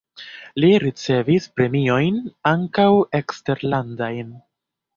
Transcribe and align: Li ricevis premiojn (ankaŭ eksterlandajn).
Li 0.63 0.69
ricevis 0.83 1.45
premiojn 1.61 2.17
(ankaŭ 2.55 2.89
eksterlandajn). 3.23 4.37